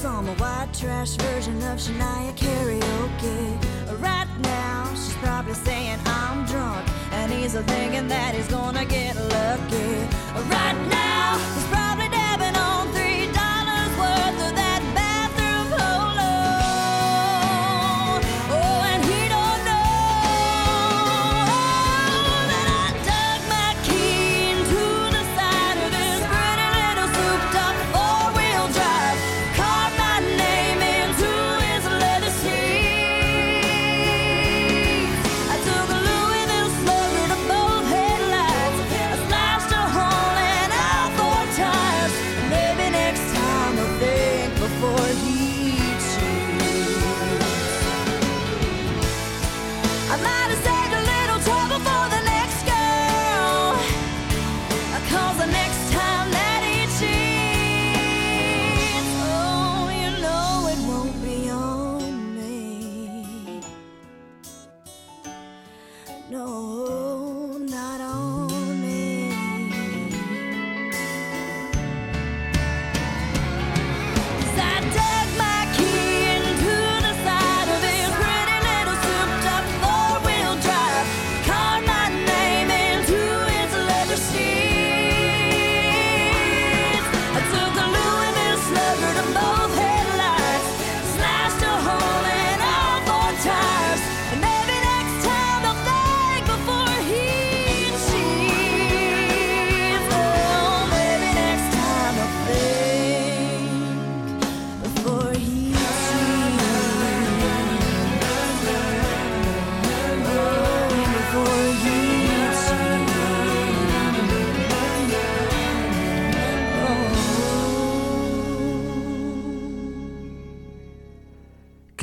Singing 0.05 0.27
some 0.27 0.37
white 0.39 0.69
trash 0.73 1.17
version 1.17 1.57
of 1.63 1.79
Shania 1.79 2.33
karaoke. 2.37 4.01
Right 4.01 4.29
now, 4.41 4.89
she's 4.91 5.17
probably 5.17 5.55
saying 5.55 5.99
I'm 6.05 6.45
drunk, 6.47 6.87
and 7.13 7.33
he's 7.33 7.55
thinking 7.55 8.09
that 8.09 8.35
he's 8.35 8.49
gonna 8.49 8.85
get 8.85 9.17
lucky. 9.17 9.93
Right 10.51 10.79
now, 10.91 11.84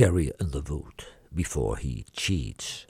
Carrie 0.02 0.32
Underwood, 0.40 1.06
Before 1.32 1.76
He 1.76 2.06
Cheats. 2.12 2.88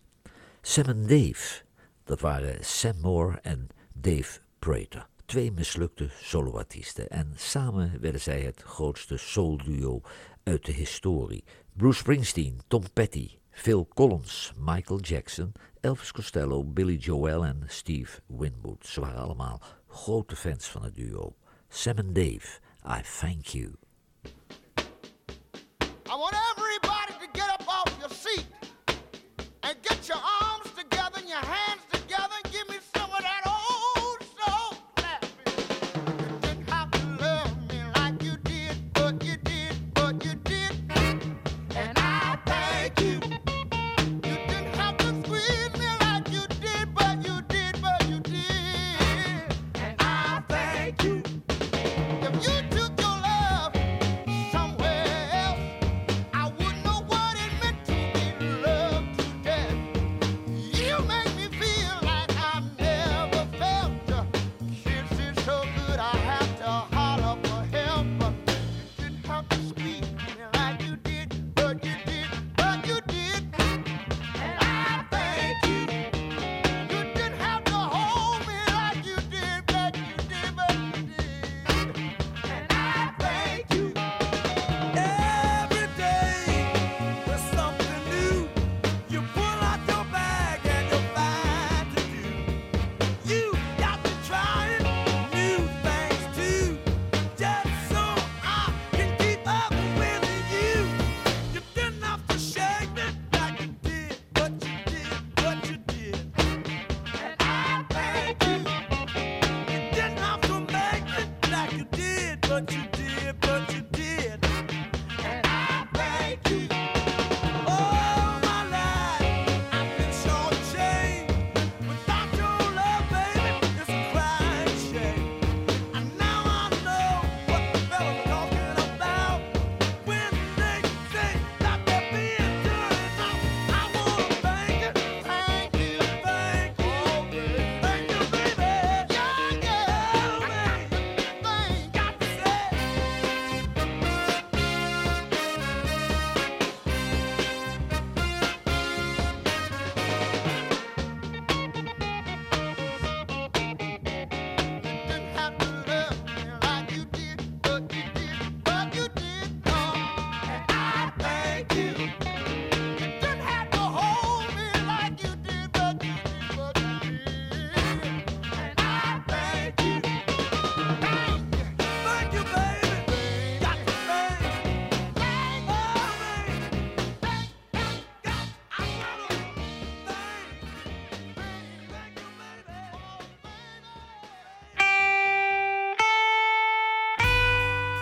Sam 0.62 0.86
en 0.86 1.08
Dave, 1.08 1.64
dat 2.04 2.20
waren 2.20 2.66
Sam 2.66 3.00
Moore 3.02 3.40
en 3.42 3.68
Dave 3.94 4.40
Prater. 4.60 5.08
Twee 5.26 5.52
mislukte 5.52 6.10
soloartiesten 6.22 7.10
en 7.10 7.34
samen 7.36 8.02
werden 8.02 8.22
zij 8.22 8.42
het 8.42 8.62
grootste 8.62 9.18
soulduo 9.18 10.02
uit 10.44 10.66
de 10.66 10.72
historie. 10.72 11.44
Bruce 11.74 12.00
Springsteen, 12.00 12.62
Tom 12.68 12.84
Petty, 12.94 13.38
Phil 13.50 13.88
Collins, 13.94 14.52
Michael 14.58 15.00
Jackson, 15.00 15.52
Elvis 15.82 16.12
Costello, 16.12 16.64
Billy 16.64 16.96
Joel 16.96 17.46
en 17.46 17.64
Steve 17.68 18.22
Winwood. 18.28 18.86
Ze 18.86 19.02
waren 19.02 19.22
allemaal 19.22 19.62
grote 19.88 20.36
fans 20.36 20.68
van 20.68 20.84
het 20.84 20.96
duo. 20.96 21.36
Sam 21.70 21.98
en 21.98 22.14
Dave, 22.14 22.60
I 22.86 23.02
Thank 23.20 23.46
You. 23.46 23.76
I 26.06 26.16
your 30.10 30.18
arms 30.18 30.41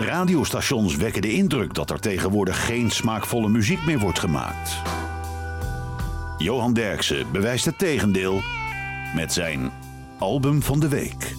Radiostations 0.00 0.96
wekken 0.96 1.22
de 1.22 1.32
indruk 1.32 1.74
dat 1.74 1.90
er 1.90 2.00
tegenwoordig 2.00 2.66
geen 2.66 2.90
smaakvolle 2.90 3.48
muziek 3.48 3.84
meer 3.84 3.98
wordt 3.98 4.18
gemaakt. 4.18 4.76
Johan 6.38 6.72
Derksen 6.72 7.32
bewijst 7.32 7.64
het 7.64 7.78
tegendeel 7.78 8.40
met 9.14 9.32
zijn 9.32 9.72
album 10.18 10.62
van 10.62 10.80
de 10.80 10.88
week. 10.88 11.34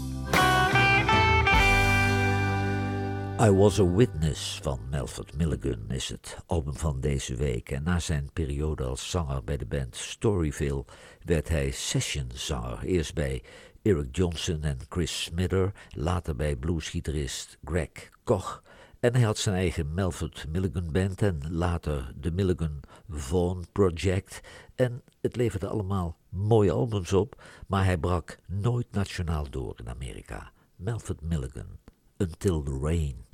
I 3.41 3.51
Was 3.51 3.79
a 3.79 3.85
Witness 3.85 4.59
van 4.61 4.79
Melford 4.89 5.37
Milligan 5.37 5.89
is 5.89 6.09
het 6.09 6.37
album 6.45 6.75
van 6.75 6.99
deze 6.99 7.35
week. 7.35 7.69
En 7.69 7.83
na 7.83 7.99
zijn 7.99 8.29
periode 8.33 8.83
als 8.83 9.09
zanger 9.09 9.43
bij 9.43 9.57
de 9.57 9.65
band 9.65 9.95
Storyville 9.95 10.85
werd 11.25 11.49
hij 11.49 11.71
sessionzanger. 11.71 12.83
Eerst 12.83 13.13
bij 13.13 13.43
Eric 13.83 14.15
Johnson 14.15 14.63
en 14.63 14.77
Chris 14.89 15.23
Smither, 15.23 15.71
later 15.89 16.35
bij 16.35 16.55
bluesgitarist 16.55 17.57
Greg 17.63 17.89
Koch. 18.23 18.63
En 18.99 19.13
hij 19.13 19.21
had 19.21 19.37
zijn 19.37 19.55
eigen 19.55 19.93
Melford 19.93 20.45
Milligan 20.49 20.91
Band 20.91 21.21
en 21.21 21.39
later 21.49 22.13
de 22.15 22.31
Milligan 22.31 22.79
Vaughan 23.09 23.65
Project. 23.71 24.41
En 24.75 25.01
het 25.21 25.35
leverde 25.35 25.67
allemaal 25.67 26.17
mooie 26.29 26.71
albums 26.71 27.13
op, 27.13 27.43
maar 27.67 27.85
hij 27.85 27.97
brak 27.97 28.37
nooit 28.47 28.87
nationaal 28.91 29.49
door 29.49 29.73
in 29.79 29.89
Amerika. 29.89 30.51
Melford 30.75 31.21
Milligan, 31.21 31.77
Until 32.17 32.63
the 32.63 32.79
Rain. 32.81 33.30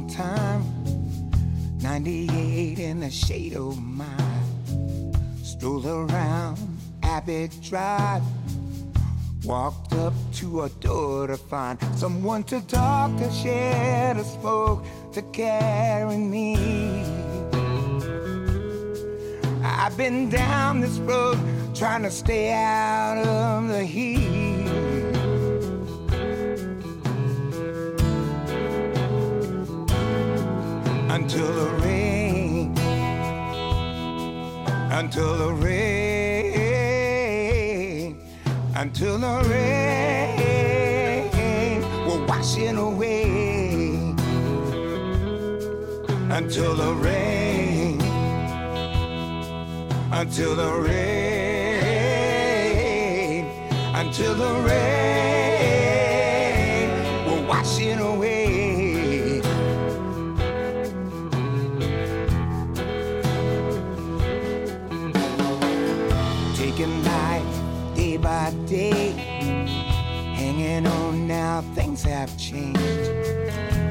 Time. 0.00 0.64
98 1.82 2.78
in 2.78 3.00
the 3.00 3.10
shade 3.10 3.54
of 3.54 3.80
mine. 3.82 5.12
Strolled 5.42 5.86
around 5.86 6.58
Abbey 7.02 7.50
Drive. 7.60 8.22
Walked 9.44 9.92
up 9.94 10.14
to 10.34 10.62
a 10.62 10.68
door 10.80 11.26
to 11.26 11.36
find 11.36 11.78
someone 11.94 12.42
to 12.44 12.60
talk 12.66 13.16
to, 13.18 13.30
share 13.30 14.14
to 14.14 14.24
smoke, 14.24 14.84
to 15.12 15.20
carry 15.32 16.16
me. 16.16 16.56
I've 19.62 19.96
been 19.96 20.30
down 20.30 20.80
this 20.80 20.98
road 20.98 21.38
trying 21.74 22.02
to 22.04 22.10
stay 22.10 22.52
out 22.52 23.18
of 23.18 23.68
the 23.68 23.84
heat. 23.84 24.41
Until 31.22 31.52
the 31.54 31.70
rain, 31.84 32.74
until 34.90 35.38
the 35.38 35.52
rain, 35.54 36.96
until 38.74 39.18
the 39.18 39.42
rain. 39.48 41.30
Will 42.06 42.26
wash 42.26 42.58
it 42.58 42.76
away, 42.76 44.14
until 46.38 46.74
the 46.74 46.92
rain, 46.94 48.00
until 50.12 50.56
the 50.56 50.72
rain, 50.88 52.34
until 53.94 54.34
the 54.34 54.54
rain 54.68 55.41
have 72.04 72.36
changed. 72.36 72.80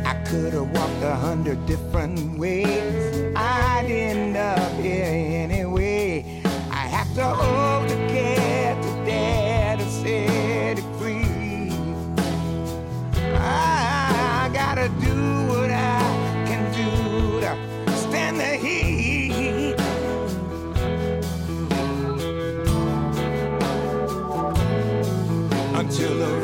I 0.06 0.14
could 0.28 0.54
have 0.54 0.70
walked 0.72 1.04
a 1.04 1.16
hundred 1.16 1.66
different 1.66 2.38
ways. 2.38 3.34
I'd 3.36 3.86
end 3.88 4.38
up 4.38 4.74
here 4.80 5.06
anyway. 5.06 6.42
I 6.72 6.84
have 6.96 7.14
to 7.16 7.24
hold 7.24 7.90
the 7.90 7.96
care 8.08 8.76
to 8.76 9.06
dare 9.06 9.78
to 9.78 9.90
set 9.90 10.80
it 10.80 10.86
free. 10.98 11.72
I 13.36 14.50
gotta 14.54 14.90
do 15.00 15.16
what 15.48 15.72
I 15.72 16.00
can 16.48 16.64
do 16.74 17.42
to 17.42 17.98
stand 17.98 18.40
the 18.40 18.56
heat. 18.58 18.82
until 25.82 26.16
the 26.20 26.41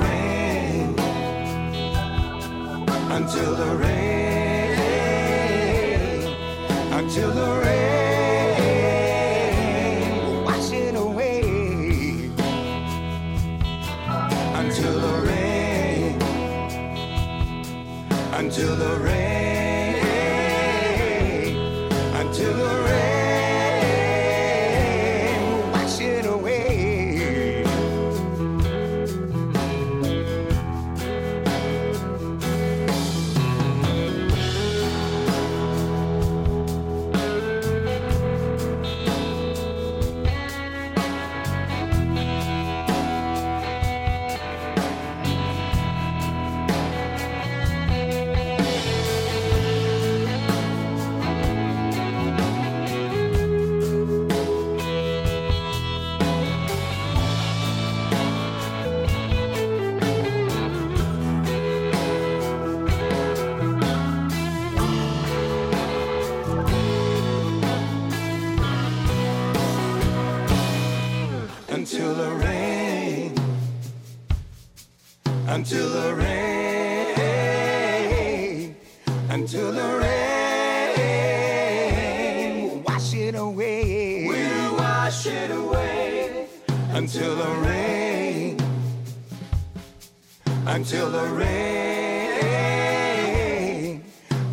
until 90.78 91.10
the 91.10 91.26
rain, 91.30 92.44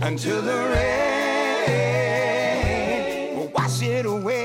until 0.00 0.40
the 0.40 0.56
rain 1.66 2.16
will 3.36 3.48
wash 3.48 3.82
it 3.82 4.06
away. 4.06 4.43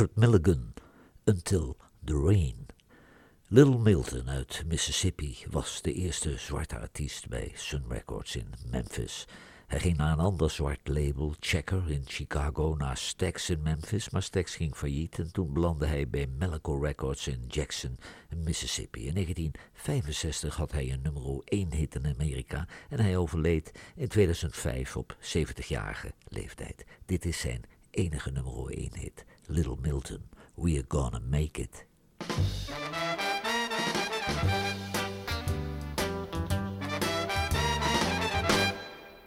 Alfred 0.00 0.16
Milligan, 0.16 0.72
Until 1.26 1.76
the 2.02 2.16
Rain. 2.16 2.68
Little 3.50 3.78
Milton 3.78 4.30
uit 4.30 4.62
Mississippi 4.66 5.38
was 5.50 5.82
de 5.82 5.92
eerste 5.92 6.38
zwarte 6.38 6.78
artiest 6.78 7.28
bij 7.28 7.52
Sun 7.54 7.84
Records 7.88 8.36
in 8.36 8.54
Memphis. 8.70 9.26
Hij 9.66 9.80
ging 9.80 9.96
naar 9.96 10.12
een 10.12 10.24
ander 10.24 10.50
zwart 10.50 10.88
label, 10.88 11.34
Checker, 11.40 11.90
in 11.90 12.02
Chicago, 12.06 12.74
naar 12.78 12.96
Stax 12.96 13.50
in 13.50 13.62
Memphis, 13.62 14.10
maar 14.10 14.22
Stax 14.22 14.54
ging 14.54 14.76
failliet 14.76 15.18
en 15.18 15.32
toen 15.32 15.52
belandde 15.52 15.86
hij 15.86 16.08
bij 16.08 16.26
Melico 16.26 16.78
Records 16.78 17.26
in 17.26 17.44
Jackson, 17.48 17.98
Mississippi. 18.36 19.06
In 19.06 19.14
1965 19.14 20.56
had 20.56 20.72
hij 20.72 20.92
een 20.92 21.02
nummer 21.02 21.42
1 21.44 21.72
hit 21.72 21.94
in 21.94 22.06
Amerika 22.06 22.68
en 22.88 23.00
hij 23.00 23.16
overleed 23.16 23.72
in 23.96 24.08
2005 24.08 24.96
op 24.96 25.16
70-jarige 25.20 26.12
leeftijd. 26.28 26.84
Dit 27.06 27.24
is 27.24 27.40
zijn 27.40 27.64
enige 27.90 28.30
nummer 28.30 28.70
1 28.70 28.98
hit, 28.98 29.24
Little 29.50 29.80
Milton, 29.82 30.22
We're 30.54 30.84
Gonna 30.84 31.18
Make 31.18 31.58
It. 31.58 31.84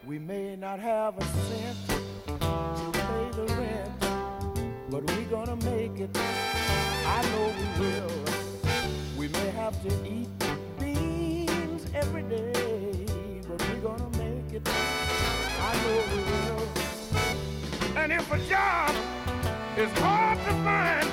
We 0.05 0.19
may 0.19 0.55
not 0.55 0.79
have 0.79 1.17
a 1.17 1.23
cent 1.25 1.77
to 2.27 2.91
pay 2.93 3.31
the 3.35 3.53
rent, 3.59 3.99
but 4.89 5.03
we're 5.03 5.29
gonna 5.29 5.57
make 5.57 5.99
it. 5.99 6.17
I 6.17 7.21
know 7.31 7.53
we 7.59 7.67
will. 7.83 8.11
We 9.17 9.27
may 9.27 9.49
have 9.49 9.75
to 9.83 9.89
eat 10.07 10.29
beans 10.79 11.85
every 11.93 12.23
day, 12.23 13.05
but 13.45 13.61
we're 13.67 13.81
gonna 13.81 14.09
make 14.17 14.53
it. 14.53 14.65
I 14.69 15.73
know 15.83 16.01
we 16.15 16.21
will. 16.31 17.97
And 17.97 18.13
if 18.13 18.31
a 18.31 18.37
job 18.47 18.95
is 19.77 19.91
hard 19.97 20.37
to 20.37 20.53
find, 20.63 21.09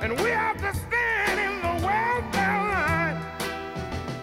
and 0.00 0.18
we 0.22 0.30
have 0.30 0.56
to 0.56 0.72
stand 0.74 1.38
in 1.38 1.60
the 1.60 1.86
welfare 1.86 2.58
line, 2.72 3.18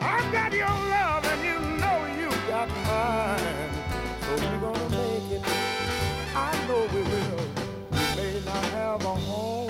I've 0.01 0.32
got 0.32 0.51
your 0.51 0.66
love, 0.66 1.24
and 1.26 1.41
you 1.43 1.59
know 1.78 1.97
you 2.20 2.30
got 2.47 2.68
mine. 2.70 3.70
So 4.22 4.36
we're 4.36 4.59
gonna 4.62 4.89
make 4.89 5.32
it. 5.38 5.43
I 6.36 6.68
know 6.68 6.88
we 6.91 7.01
will. 7.03 7.45
We 7.91 7.99
may 8.16 8.41
not 8.45 8.66
have 8.66 9.05
a 9.05 9.16
home 9.30 9.70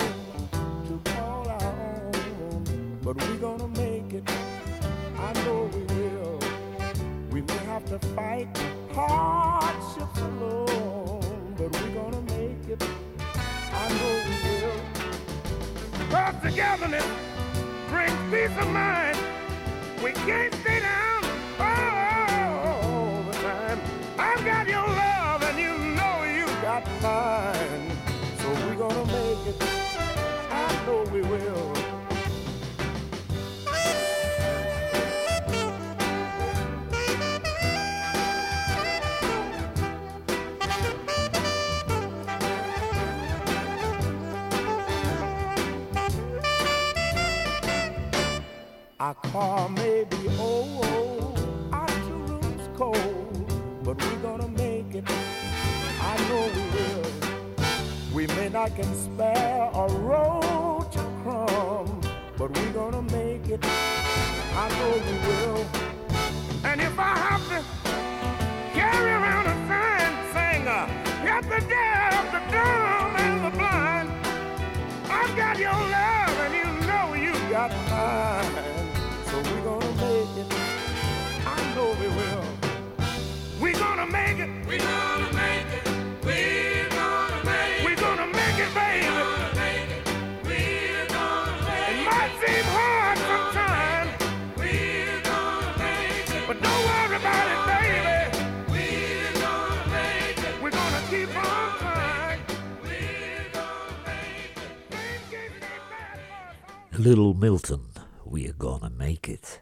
to 0.88 1.10
call 1.10 1.48
our 1.48 2.12
own, 2.14 2.98
but 3.02 3.16
we're 3.16 3.36
gonna 3.36 3.68
make 3.68 4.14
it. 4.14 4.24
I 5.18 5.32
know 5.44 5.68
we 5.74 5.82
will. 5.94 6.40
We 7.30 7.42
may 7.42 7.58
have 7.66 7.84
to 7.86 7.98
fight 8.16 8.48
hardships 8.94 10.18
alone, 10.18 11.54
but 11.58 11.70
we're 11.78 11.94
gonna 11.94 12.22
make 12.22 12.68
it. 12.70 12.82
I 13.82 13.88
know 13.98 14.14
we 14.28 14.36
will. 14.62 16.08
Cause 16.10 16.34
togetherness 16.42 17.06
brings 17.88 18.20
peace 18.30 18.56
of 18.62 18.68
mind. 18.70 19.18
We 20.04 20.12
can't 20.12 20.54
stay 20.54 20.78
down 20.78 21.01
Our 49.02 49.14
car 49.14 49.68
may 49.68 50.04
be 50.04 50.28
old, 50.38 51.36
our 51.72 51.88
two 51.88 52.22
rooms 52.30 52.68
cold, 52.76 53.82
but 53.82 54.00
we're 54.00 54.22
gonna 54.22 54.46
make 54.46 54.94
it. 54.94 55.02
I 56.00 56.14
know 56.28 56.42
we 56.54 56.62
will. 56.76 57.10
We 58.14 58.26
may 58.28 58.48
not 58.48 58.76
can 58.76 58.94
spare 58.94 59.70
a 59.74 59.88
roach 59.88 60.96
or 60.96 61.10
crumb, 61.24 62.00
but 62.38 62.56
we're 62.56 62.72
gonna 62.74 63.02
make 63.02 63.48
it. 63.48 63.58
I 63.64 64.68
know 64.78 64.92
we 65.08 65.14
will. 65.26 65.66
And 66.62 66.80
if 66.80 66.96
I 66.96 67.16
have 67.26 67.44
to 67.48 67.58
carry 68.72 69.10
around 69.10 69.46
a 69.48 69.56
sign 69.66 70.12
saying, 70.32 70.68
uh, 70.68 70.86
"Get 71.24 71.42
the 71.50 71.60
deaf, 71.74 72.22
the 72.30 72.42
dumb, 72.54 73.16
and 73.16 73.44
the 73.46 73.50
blind," 73.58 74.10
I've 75.10 75.34
got 75.36 75.58
your 75.58 75.80
love, 75.98 76.36
and 76.44 76.54
you 76.54 76.68
know 76.86 77.06
you 77.14 77.34
got 77.50 77.72
mine. 77.90 78.61
I 80.34 81.74
know 81.74 81.94
we 82.00 82.08
will. 82.08 82.44
We're 83.60 83.78
gonna 83.78 84.06
make 84.06 84.38
it. 84.38 84.48
We're 84.66 84.78
gonna 84.78 85.30
make 85.34 85.66
it. 85.76 85.84
We're 86.24 86.88
gonna 86.88 87.44
make 87.44 87.80
it. 87.80 87.84
We're 87.84 87.96
gonna 87.96 88.26
make 88.32 88.58
it, 88.58 88.72
baby. 88.72 89.04
We're 89.04 89.12
gonna 89.12 89.52
make 89.60 89.90
it. 89.92 90.06
We're 90.46 91.06
gonna 91.08 91.52
make 91.68 91.88
it. 91.88 92.00
It 92.00 92.04
might 92.08 92.32
seem 92.40 92.64
hard 92.64 93.18
sometimes. 93.18 94.10
We're 94.56 95.20
gonna 95.20 95.76
make 95.76 96.30
it. 96.30 96.46
But 96.48 96.62
don't 96.62 96.82
worry 96.86 97.16
about 97.16 97.46
it, 97.52 97.60
baby. 97.68 98.16
We're 98.72 99.32
gonna 99.34 99.84
make 99.92 100.38
it. 100.38 100.54
We're 100.62 100.70
gonna 100.70 101.02
keep 101.10 101.28
on 101.36 101.78
trying. 101.78 102.40
We're 102.82 103.52
gonna 103.52 104.00
make 104.06 104.56
it. 104.56 104.72
Things 104.88 105.28
get 105.30 105.52
so 105.60 105.76
bad 105.92 106.16
for 106.24 106.96
us. 106.96 107.04
Little 107.06 107.34
Milton, 107.34 107.82
We're 108.24 108.54
Gonna 108.54 108.88
Make 108.88 109.28
It. 109.28 109.60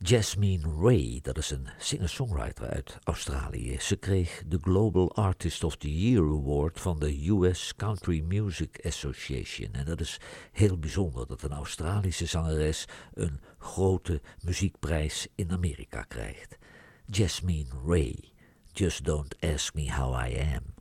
Jasmine 0.00 0.62
Ray, 0.80 1.18
dat 1.22 1.38
is 1.38 1.50
een 1.50 1.68
singer-songwriter 1.78 2.68
uit 2.68 2.98
Australië. 3.04 3.76
Ze 3.80 3.96
kreeg 3.96 4.42
de 4.46 4.58
Global 4.60 5.14
Artist 5.14 5.64
of 5.64 5.76
the 5.76 5.98
Year 5.98 6.24
Award 6.24 6.80
van 6.80 6.98
de 6.98 7.28
US 7.30 7.76
Country 7.76 8.20
Music 8.20 8.86
Association. 8.86 9.72
En 9.72 9.84
dat 9.84 10.00
is 10.00 10.20
heel 10.52 10.78
bijzonder 10.78 11.26
dat 11.26 11.42
een 11.42 11.52
Australische 11.52 12.26
zangeres 12.26 12.84
een 13.14 13.40
grote 13.58 14.20
muziekprijs 14.44 15.26
in 15.34 15.52
Amerika 15.52 16.02
krijgt. 16.02 16.58
Jasmine 17.06 17.68
Ray, 17.86 18.32
Just 18.72 19.04
Don't 19.04 19.36
Ask 19.40 19.74
Me 19.74 19.94
How 19.94 20.28
I 20.28 20.38
Am. 20.38 20.74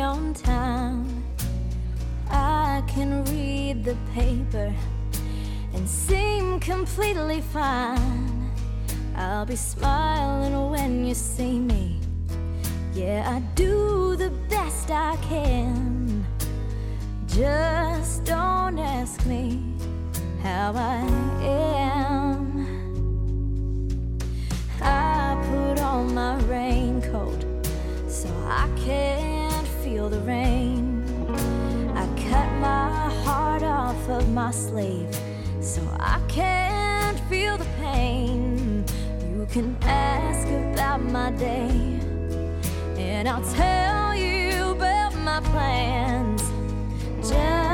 On 0.00 0.34
time. 0.34 1.24
I 2.30 2.82
can 2.86 3.24
read 3.24 3.84
the 3.84 3.96
paper 4.14 4.72
and 5.74 5.88
seem 5.88 6.60
completely 6.60 7.40
fine. 7.40 8.50
I'll 9.16 9.46
be 9.46 9.56
smiling 9.56 10.70
when 10.70 11.04
you 11.04 11.14
see 11.14 11.58
me. 11.58 12.00
Yeah, 12.94 13.24
I 13.28 13.40
do 13.54 14.16
the 14.16 14.30
best 14.48 14.90
I 14.90 15.16
can. 15.16 16.24
Just 17.26 18.24
don't 18.24 18.78
ask 18.78 19.24
me 19.26 19.62
how 20.42 20.72
I 20.74 21.00
am. 21.42 22.38
I 24.80 25.36
put 25.50 25.82
on 25.82 26.14
my 26.14 26.36
raincoat 26.44 27.44
so 28.06 28.28
I 28.46 28.68
can't 28.84 29.47
feel 29.88 30.08
the 30.10 30.20
rain. 30.20 31.02
I 31.94 32.04
cut 32.28 32.48
my 32.60 33.10
heart 33.24 33.62
off 33.62 34.08
of 34.08 34.28
my 34.30 34.50
sleeve 34.50 35.18
so 35.60 35.80
I 35.98 36.20
can't 36.28 37.18
feel 37.30 37.56
the 37.56 37.66
pain. 37.80 38.84
You 39.30 39.46
can 39.50 39.76
ask 39.82 40.46
about 40.48 41.02
my 41.02 41.30
day, 41.30 42.00
and 42.98 43.28
I'll 43.28 43.48
tell 43.54 44.14
you 44.14 44.72
about 44.72 45.14
my 45.16 45.40
plans. 45.52 46.42
Just 47.26 47.67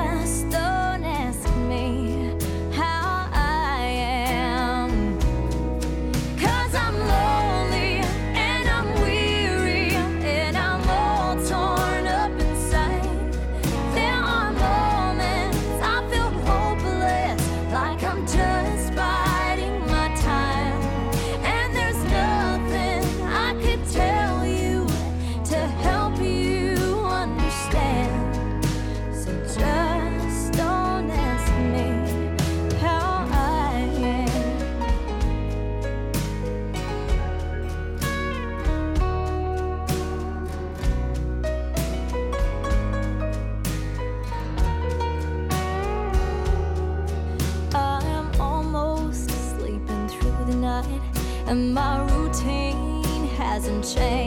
hasn't 53.97 54.24